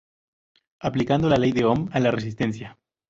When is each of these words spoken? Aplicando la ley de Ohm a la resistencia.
Aplicando 0.79 1.29
la 1.29 1.37
ley 1.37 1.51
de 1.51 1.63
Ohm 1.65 1.87
a 1.91 1.99
la 1.99 2.09
resistencia. 2.09 2.75